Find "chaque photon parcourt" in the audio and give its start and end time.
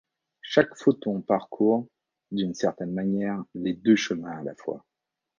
0.41-1.87